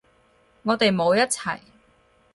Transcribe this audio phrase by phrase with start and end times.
[0.63, 1.59] 我哋冇一齊